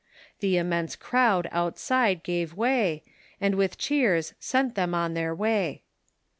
[0.39, 3.03] The immense crowd outside gave way,
[3.39, 5.83] and with cheers sent them on their way.